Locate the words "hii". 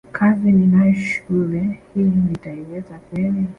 1.93-2.11